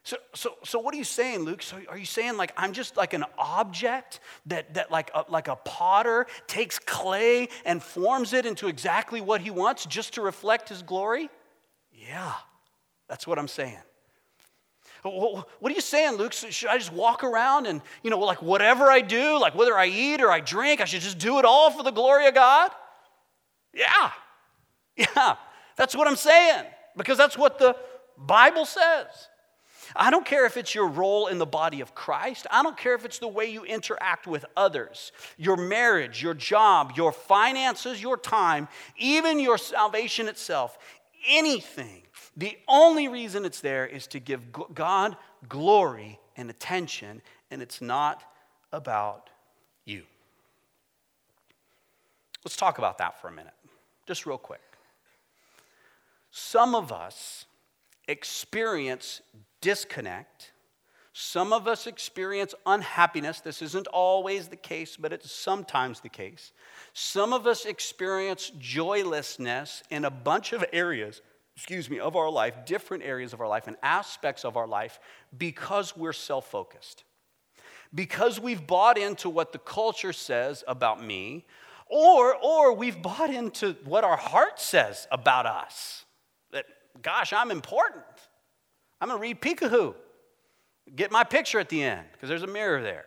[0.02, 1.62] So, so, so what are you saying, Luke?
[1.62, 5.48] So are you saying like I'm just like an object that, that like, a, like
[5.48, 10.70] a potter takes clay and forms it into exactly what he wants just to reflect
[10.70, 11.28] his glory?
[11.92, 12.32] Yeah,
[13.06, 13.76] that's what I'm saying.
[15.02, 16.32] What are you saying, Luke?
[16.32, 19.86] Should I just walk around and, you know, like whatever I do, like whether I
[19.86, 22.70] eat or I drink, I should just do it all for the glory of God?
[23.72, 24.10] Yeah.
[25.16, 25.36] Yeah.
[25.76, 26.64] That's what I'm saying
[26.96, 27.76] because that's what the
[28.16, 29.06] Bible says.
[29.94, 32.46] I don't care if it's your role in the body of Christ.
[32.50, 36.92] I don't care if it's the way you interact with others, your marriage, your job,
[36.96, 40.78] your finances, your time, even your salvation itself,
[41.28, 42.02] anything.
[42.38, 45.16] The only reason it's there is to give God
[45.48, 47.20] glory and attention,
[47.50, 48.22] and it's not
[48.72, 49.28] about
[49.84, 50.04] you.
[52.44, 53.54] Let's talk about that for a minute,
[54.06, 54.60] just real quick.
[56.30, 57.44] Some of us
[58.06, 59.20] experience
[59.60, 60.52] disconnect.
[61.12, 63.40] Some of us experience unhappiness.
[63.40, 66.52] This isn't always the case, but it's sometimes the case.
[66.92, 71.20] Some of us experience joylessness in a bunch of areas,
[71.58, 75.00] excuse me, of our life, different areas of our life and aspects of our life
[75.36, 77.02] because we're self focused.
[77.92, 81.44] Because we've bought into what the culture says about me,
[81.88, 86.04] or, or we've bought into what our heart says about us.
[86.52, 86.64] That,
[87.02, 88.04] gosh, I'm important.
[89.00, 89.96] I'm to read Peek-a-Who.
[90.94, 93.06] Get my picture at the end because there's a mirror there.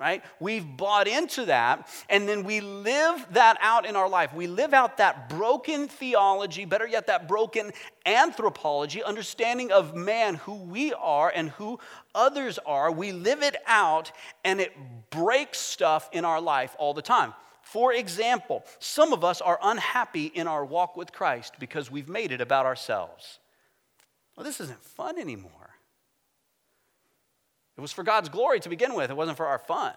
[0.00, 0.24] Right?
[0.40, 4.32] We've bought into that, and then we live that out in our life.
[4.32, 7.70] We live out that broken theology, better yet, that broken
[8.06, 11.78] anthropology, understanding of man, who we are and who
[12.14, 12.90] others are.
[12.90, 14.10] We live it out,
[14.42, 14.72] and it
[15.10, 17.34] breaks stuff in our life all the time.
[17.60, 22.32] For example, some of us are unhappy in our walk with Christ because we've made
[22.32, 23.38] it about ourselves.
[24.34, 25.69] Well, this isn't fun anymore.
[27.80, 29.94] It was for God's glory to begin with, it wasn't for our fun.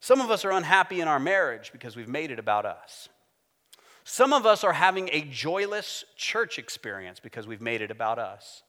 [0.00, 3.08] Some of us are unhappy in our marriage because we've made it about us.
[4.04, 8.64] Some of us are having a joyless church experience because we've made it about us.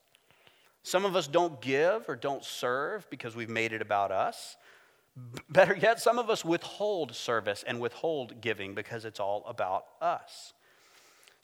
[0.82, 4.56] Some of us don't give or don't serve because we've made it about us.
[5.50, 10.54] Better yet, some of us withhold service and withhold giving because it's all about us.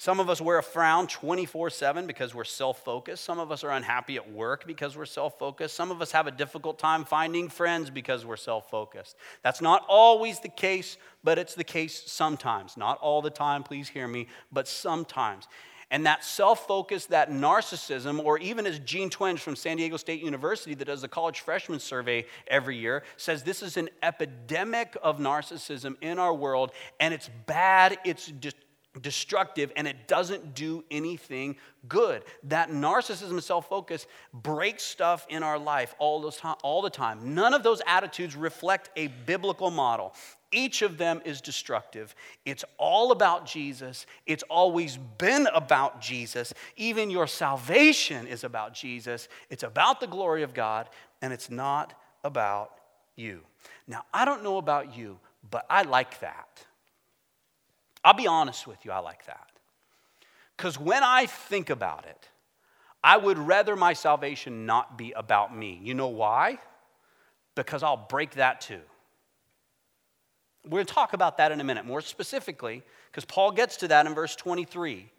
[0.01, 3.23] Some of us wear a frown 24 7 because we're self focused.
[3.23, 5.75] Some of us are unhappy at work because we're self focused.
[5.75, 9.15] Some of us have a difficult time finding friends because we're self focused.
[9.43, 12.77] That's not always the case, but it's the case sometimes.
[12.77, 15.47] Not all the time, please hear me, but sometimes.
[15.91, 20.23] And that self focus, that narcissism, or even as Jean Twenge from San Diego State
[20.23, 25.19] University, that does the college freshman survey every year, says this is an epidemic of
[25.19, 28.55] narcissism in our world, and it's bad, it's just
[28.99, 31.55] destructive and it doesn't do anything
[31.87, 32.23] good.
[32.43, 37.33] That narcissism and self focus breaks stuff in our life all, time, all the time.
[37.33, 40.13] None of those attitudes reflect a biblical model.
[40.51, 42.13] Each of them is destructive.
[42.45, 44.05] It's all about Jesus.
[44.25, 46.53] It's always been about Jesus.
[46.75, 49.29] Even your salvation is about Jesus.
[49.49, 50.89] It's about the glory of God,
[51.21, 51.93] and it's not
[52.25, 52.71] about
[53.15, 53.41] you.
[53.87, 56.65] Now, I don't know about you, but I like that.
[58.03, 59.47] I'll be honest with you, I like that.
[60.57, 62.29] Because when I think about it,
[63.03, 65.79] I would rather my salvation not be about me.
[65.81, 66.59] You know why?
[67.55, 68.81] Because I'll break that too.
[70.65, 73.87] We're going to talk about that in a minute, more specifically, because Paul gets to
[73.87, 75.09] that in verse 23.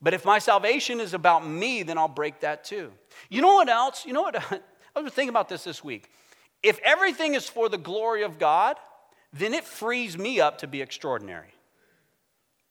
[0.00, 2.90] But if my salvation is about me, then I'll break that too.
[3.30, 4.04] You know what else?
[4.04, 4.36] You know what?
[4.96, 6.10] I was thinking about this this week.
[6.62, 8.76] If everything is for the glory of God,
[9.32, 11.54] then it frees me up to be extraordinary.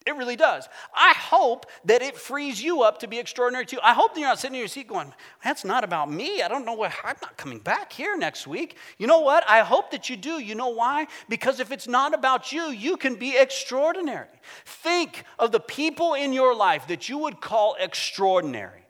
[0.03, 0.67] It really does.
[0.95, 3.77] I hope that it frees you up to be extraordinary too.
[3.83, 6.41] I hope that you're not sitting in your seat going, that's not about me.
[6.41, 8.77] I don't know what, I'm not coming back here next week.
[8.97, 9.47] You know what?
[9.47, 10.39] I hope that you do.
[10.39, 11.05] You know why?
[11.29, 14.27] Because if it's not about you, you can be extraordinary.
[14.65, 18.81] Think of the people in your life that you would call extraordinary.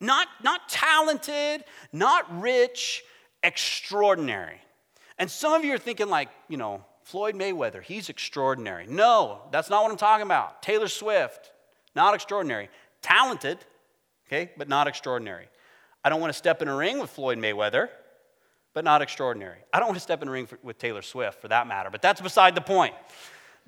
[0.00, 3.02] Not, not talented, not rich,
[3.42, 4.60] extraordinary.
[5.18, 8.84] And some of you are thinking, like, you know, Floyd Mayweather, he's extraordinary.
[8.88, 10.60] No, that's not what I'm talking about.
[10.60, 11.52] Taylor Swift,
[11.94, 12.68] not extraordinary.
[13.00, 13.58] Talented,
[14.26, 15.46] okay, but not extraordinary.
[16.04, 17.90] I don't want to step in a ring with Floyd Mayweather,
[18.74, 19.58] but not extraordinary.
[19.72, 21.90] I don't want to step in a ring for, with Taylor Swift for that matter,
[21.90, 22.92] but that's beside the point.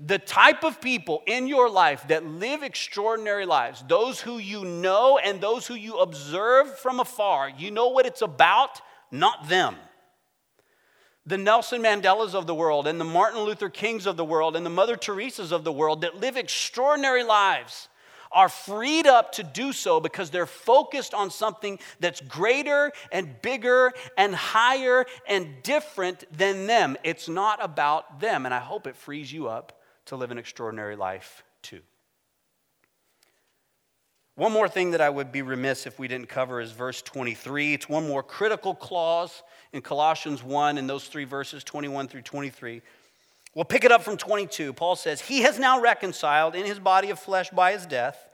[0.00, 5.16] The type of people in your life that live extraordinary lives, those who you know
[5.16, 8.80] and those who you observe from afar, you know what it's about,
[9.12, 9.76] not them
[11.28, 14.64] the Nelson Mandelas of the world and the Martin Luther Kings of the world and
[14.64, 17.88] the Mother Teresa's of the world that live extraordinary lives
[18.32, 23.92] are freed up to do so because they're focused on something that's greater and bigger
[24.16, 26.96] and higher and different than them.
[27.04, 30.96] It's not about them, and I hope it frees you up to live an extraordinary
[30.96, 31.80] life too.
[34.34, 37.74] One more thing that I would be remiss if we didn't cover is verse 23.
[37.74, 39.42] It's one more critical clause
[39.72, 42.82] in Colossians 1 in those three verses, 21 through 23.
[43.54, 44.72] We'll pick it up from 22.
[44.72, 48.28] Paul says, He has now reconciled in his body of flesh by his death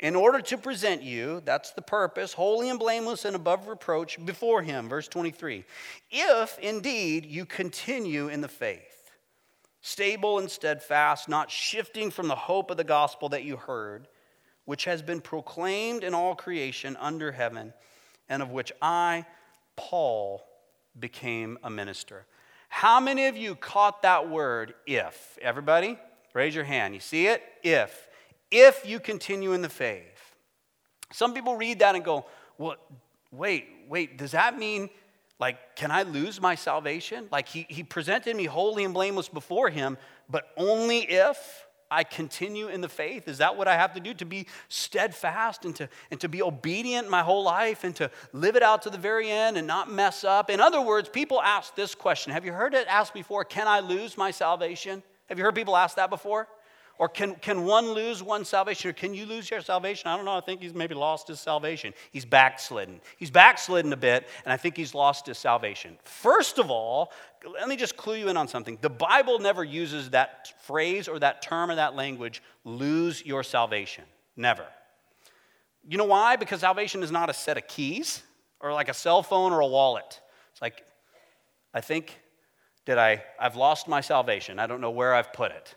[0.00, 4.62] in order to present you, that's the purpose, holy and blameless and above reproach before
[4.62, 4.88] him.
[4.88, 5.64] Verse 23.
[6.10, 9.10] If indeed you continue in the faith,
[9.80, 14.06] stable and steadfast, not shifting from the hope of the gospel that you heard,
[14.66, 17.72] which has been proclaimed in all creation under heaven,
[18.28, 19.26] and of which I,
[19.74, 20.44] Paul,
[21.00, 22.26] became a minister.
[22.68, 25.38] How many of you caught that word, if?
[25.40, 25.98] Everybody?
[26.34, 26.94] Raise your hand.
[26.94, 27.42] You see it?
[27.62, 28.08] If
[28.50, 30.34] if you continue in the faith.
[31.12, 32.26] Some people read that and go,
[32.56, 32.76] well,
[33.30, 34.90] wait, wait, does that mean,
[35.38, 37.28] like, can I lose my salvation?
[37.30, 39.96] Like, he, he presented me holy and blameless before him,
[40.28, 43.28] but only if I continue in the faith?
[43.28, 46.42] Is that what I have to do to be steadfast and to, and to be
[46.42, 49.90] obedient my whole life and to live it out to the very end and not
[49.90, 50.50] mess up?
[50.50, 53.44] In other words, people ask this question Have you heard it asked before?
[53.44, 55.02] Can I lose my salvation?
[55.28, 56.48] Have you heard people ask that before?
[56.98, 58.90] Or can, can one lose one's salvation?
[58.90, 60.08] Or can you lose your salvation?
[60.08, 60.36] I don't know.
[60.36, 61.94] I think he's maybe lost his salvation.
[62.10, 63.00] He's backslidden.
[63.16, 65.96] He's backslidden a bit, and I think he's lost his salvation.
[66.02, 67.12] First of all,
[67.48, 68.78] let me just clue you in on something.
[68.80, 74.04] The Bible never uses that phrase or that term or that language, lose your salvation.
[74.36, 74.66] Never.
[75.88, 76.34] You know why?
[76.34, 78.24] Because salvation is not a set of keys
[78.58, 80.20] or like a cell phone or a wallet.
[80.50, 80.84] It's like,
[81.72, 82.18] I think,
[82.86, 84.58] did I, I've lost my salvation.
[84.58, 85.76] I don't know where I've put it.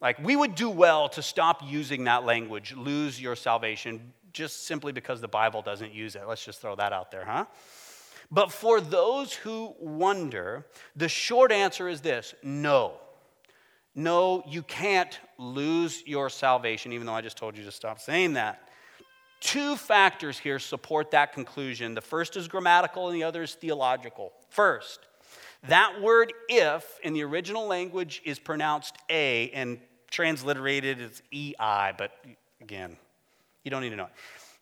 [0.00, 4.92] Like, we would do well to stop using that language, lose your salvation, just simply
[4.92, 6.22] because the Bible doesn't use it.
[6.26, 7.46] Let's just throw that out there, huh?
[8.30, 12.94] But for those who wonder, the short answer is this no.
[13.94, 18.34] No, you can't lose your salvation, even though I just told you to stop saying
[18.34, 18.68] that.
[19.40, 21.94] Two factors here support that conclusion.
[21.94, 24.32] The first is grammatical and the other is theological.
[24.50, 25.00] First,
[25.66, 29.80] that word if in the original language is pronounced a and
[30.10, 32.12] transliterated as EI, but
[32.60, 32.96] again,
[33.64, 34.12] you don't need to know it.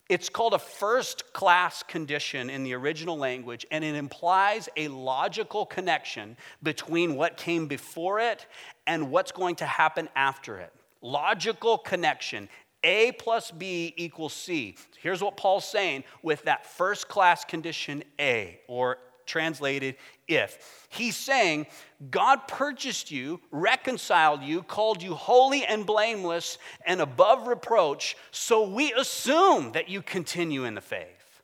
[0.08, 5.66] It's called a first class condition in the original language, and it implies a logical
[5.66, 8.46] connection between what came before it
[8.86, 10.72] and what's going to happen after it.
[11.02, 12.48] Logical connection.
[12.84, 14.76] A plus B equals C.
[15.00, 19.96] Here's what Paul's saying with that first class condition A, or translated
[20.28, 20.86] if.
[20.88, 21.66] He's saying,
[22.10, 28.92] God purchased you, reconciled you, called you holy and blameless and above reproach, so we
[28.92, 31.42] assume that you continue in the faith,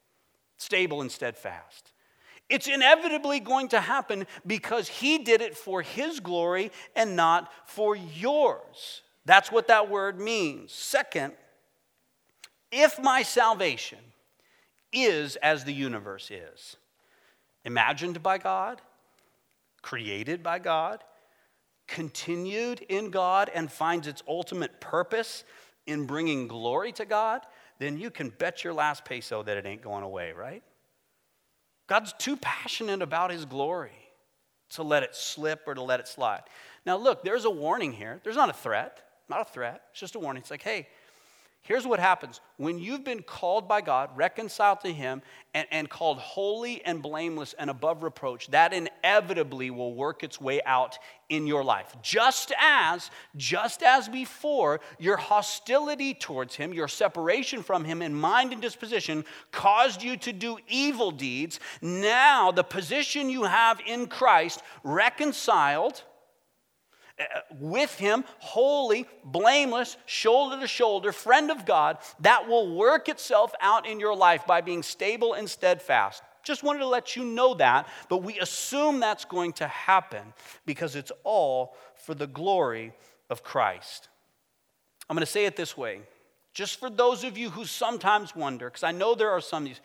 [0.59, 1.93] stable and steadfast.
[2.49, 7.97] It's inevitably going to happen because He did it for His glory and not for
[7.97, 9.03] yours.
[9.25, 10.73] That's what that word means.
[10.73, 11.33] Second,
[12.71, 13.99] if my salvation
[14.93, 16.77] is as the universe is,
[17.65, 18.81] imagined by God,
[19.83, 21.03] created by God,
[21.87, 25.45] continued in God, and finds its ultimate purpose
[25.87, 27.43] in bringing glory to God,
[27.79, 30.63] then you can bet your last peso that it ain't going away, right?
[31.89, 33.91] God's too passionate about his glory
[34.71, 36.43] to let it slip or to let it slide.
[36.87, 38.21] Now, look, there's a warning here.
[38.25, 39.83] There's not a threat, not a threat.
[39.91, 40.41] It's just a warning.
[40.41, 40.89] It's like, hey,
[41.65, 45.23] Here's what happens when you've been called by God, reconciled to Him,
[45.55, 50.61] and, and, called holy and blameless and above reproach, that inevitably will work its way
[50.67, 50.99] out
[51.29, 51.95] in your life.
[52.03, 58.53] Just as, just as before, your hostility towards Him, your separation from Him in mind
[58.53, 64.63] and disposition caused you to do evil deeds, now the position you have in Christ,
[64.83, 66.03] reconciled,
[67.59, 73.87] with him, holy, blameless, shoulder to shoulder, friend of God, that will work itself out
[73.87, 76.23] in your life by being stable and steadfast.
[76.43, 80.33] Just wanted to let you know that, but we assume that's going to happen
[80.67, 82.93] because it's all for the glory
[83.31, 84.09] of Christ.
[85.09, 86.01] I'm going to say it this way,
[86.53, 89.69] just for those of you who sometimes wonder, because I know there are some of
[89.69, 89.81] these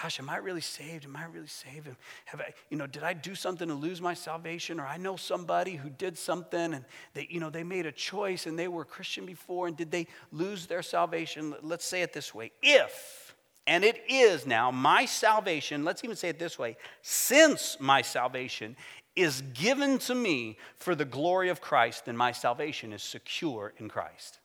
[0.00, 1.04] gosh, am I really saved?
[1.04, 1.88] Am I really saved?
[2.26, 4.80] Have I, you know, did I do something to lose my salvation?
[4.80, 6.84] Or I know somebody who did something and
[7.14, 10.06] they, you know, they made a choice and they were Christian before and did they
[10.30, 11.54] lose their salvation?
[11.62, 12.52] Let's say it this way.
[12.62, 13.34] If,
[13.66, 18.76] and it is now, my salvation, let's even say it this way, since my salvation
[19.14, 23.88] is given to me for the glory of Christ, then my salvation is secure in
[23.88, 24.38] Christ.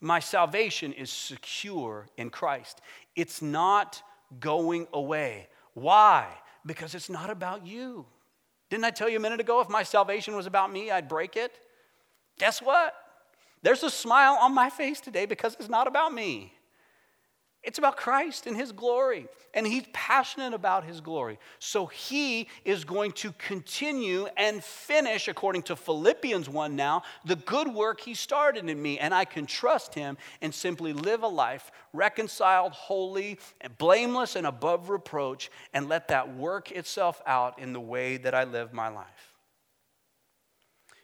[0.00, 2.80] My salvation is secure in Christ.
[3.14, 4.02] It's not
[4.38, 5.48] going away.
[5.74, 6.28] Why?
[6.64, 8.06] Because it's not about you.
[8.68, 11.36] Didn't I tell you a minute ago if my salvation was about me, I'd break
[11.36, 11.58] it?
[12.38, 12.94] Guess what?
[13.62, 16.52] There's a smile on my face today because it's not about me.
[17.62, 19.26] It's about Christ and His glory.
[19.52, 21.38] And He's passionate about His glory.
[21.58, 27.68] So He is going to continue and finish, according to Philippians 1 now, the good
[27.68, 28.98] work He started in me.
[28.98, 34.46] And I can trust Him and simply live a life reconciled, holy, and blameless, and
[34.46, 38.88] above reproach, and let that work itself out in the way that I live my
[38.88, 39.34] life.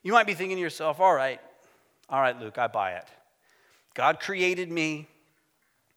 [0.03, 1.41] You might be thinking to yourself, all right,
[2.09, 3.05] all right, Luke, I buy it.
[3.95, 5.09] God created me.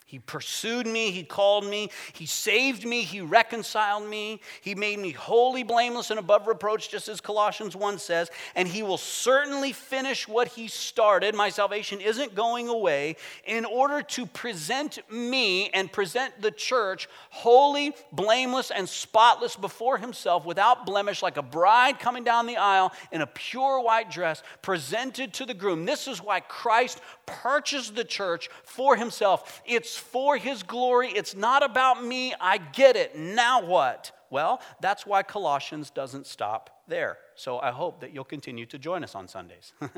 [0.10, 5.12] He pursued me, He called me, He saved me, He reconciled me, He made me
[5.12, 10.28] holy, blameless, and above reproach, just as Colossians 1 says, and He will certainly finish
[10.28, 11.36] what He started.
[11.36, 17.94] My salvation isn't going away in order to present me and present the church holy,
[18.12, 23.22] blameless, and spotless before Himself without blemish, like a bride coming down the aisle in
[23.22, 25.86] a pure white dress, presented to the groom.
[25.86, 29.62] This is why Christ purchased the church for Himself.
[29.68, 31.10] It's for His glory.
[31.10, 32.34] It's not about me.
[32.40, 33.18] I get it.
[33.18, 34.12] Now what?
[34.30, 37.18] Well, that's why Colossians doesn't stop there.
[37.36, 39.74] So I hope that you'll continue to join us on Sundays.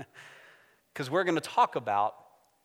[0.94, 2.16] Because we're going to talk about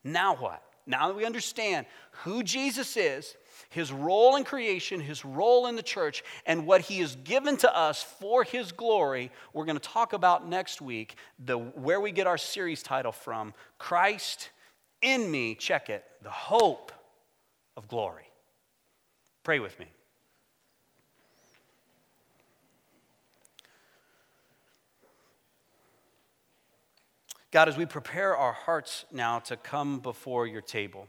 [0.02, 0.62] now what?
[0.86, 1.86] Now that we understand
[2.22, 3.36] who Jesus is,
[3.70, 7.76] his role in creation, his role in the church, and what he has given to
[7.76, 12.26] us for his glory, we're going to talk about next week the, where we get
[12.28, 14.50] our series title from Christ
[15.02, 16.92] in me, check it, the hope
[17.76, 18.30] of glory.
[19.42, 19.86] Pray with me.
[27.52, 31.06] God, as we prepare our hearts now to come before your table,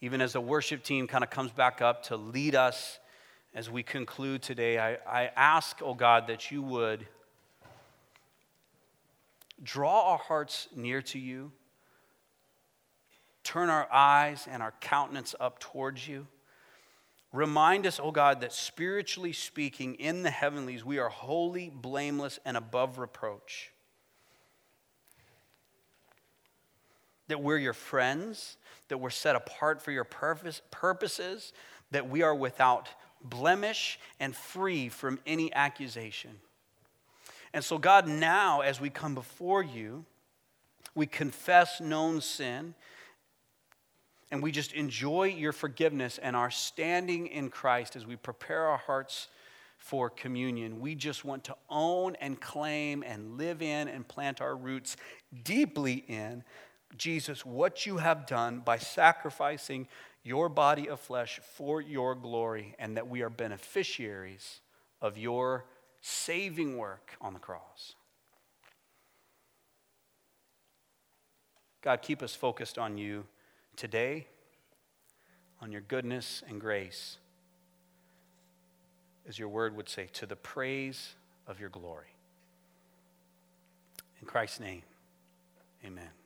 [0.00, 2.98] even as the worship team kind of comes back up to lead us
[3.54, 7.06] as we conclude today, I, I ask, oh God, that you would
[9.62, 11.50] draw our hearts near to you
[13.48, 16.26] turn our eyes and our countenance up towards you.
[17.32, 22.58] Remind us, oh God, that spiritually speaking, in the heavenlies, we are holy, blameless, and
[22.58, 23.72] above reproach.
[27.28, 31.54] That we're your friends, that we're set apart for your purpose, purposes,
[31.90, 32.90] that we are without
[33.24, 36.32] blemish and free from any accusation.
[37.54, 40.04] And so, God, now as we come before you,
[40.94, 42.74] we confess known sin
[44.30, 48.76] and we just enjoy your forgiveness and our standing in Christ as we prepare our
[48.76, 49.28] hearts
[49.78, 50.80] for communion.
[50.80, 54.96] We just want to own and claim and live in and plant our roots
[55.44, 56.44] deeply in
[56.96, 59.88] Jesus, what you have done by sacrificing
[60.24, 64.60] your body of flesh for your glory, and that we are beneficiaries
[65.00, 65.64] of your
[66.00, 67.94] saving work on the cross.
[71.80, 73.24] God, keep us focused on you
[73.78, 74.26] today
[75.62, 77.18] on your goodness and grace,
[79.28, 81.14] as your word would say, to the praise
[81.46, 82.12] of your glory.
[84.20, 84.82] In Christ's name,
[85.84, 86.17] amen.